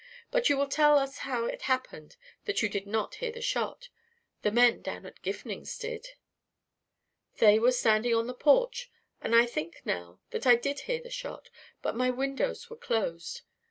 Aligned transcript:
"But 0.31 0.49
will 0.49 0.57
you 0.63 0.67
tell 0.67 0.97
us 0.97 1.19
how 1.29 1.45
it 1.45 1.61
happened 1.61 2.17
that 2.45 2.63
you 2.63 2.69
did 2.69 2.87
not 2.87 3.13
hear 3.21 3.31
the 3.31 3.39
shot? 3.39 3.89
The 4.41 4.49
men 4.51 4.81
down 4.81 5.05
at 5.05 5.21
Gifning's 5.21 5.77
did." 5.77 6.13
"They 7.37 7.59
were 7.59 7.71
standing 7.71 8.15
on 8.15 8.25
the 8.25 8.33
porch, 8.33 8.89
and 9.21 9.35
I 9.35 9.45
think 9.45 9.83
now 9.85 10.19
that 10.31 10.47
I 10.47 10.55
did 10.55 10.79
hear 10.89 11.03
the 11.03 11.11
shot. 11.11 11.51
But 11.83 11.95
my 11.95 12.09
windows 12.09 12.67
were 12.67 12.77
closed. 12.77 13.41